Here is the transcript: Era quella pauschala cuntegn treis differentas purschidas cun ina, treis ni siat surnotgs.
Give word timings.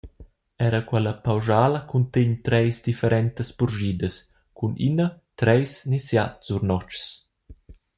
Era 0.67 0.79
quella 0.89 1.13
pauschala 1.25 1.79
cuntegn 1.89 2.33
treis 2.47 2.75
differentas 2.87 3.49
purschidas 3.57 4.15
cun 4.57 4.73
ina, 4.89 5.07
treis 5.41 5.71
ni 5.89 5.99
siat 6.07 6.33
surnotgs. 6.47 7.03